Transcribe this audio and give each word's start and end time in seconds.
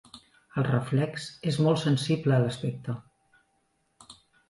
El 0.61 0.65
reflex 0.67 1.27
és 1.53 1.61
molt 1.67 1.83
sensible 1.83 2.35
a 2.39 2.43
l'aspecte. 2.47 2.99